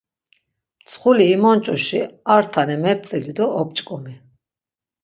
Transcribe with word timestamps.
Mtsxuli 0.83 1.25
imonç̌uşi 1.35 2.01
ar 2.33 2.43
tane 2.53 2.75
mep̌tzili 2.83 3.33
do 3.37 3.45
op̌ç̌ǩomi. 3.59 4.15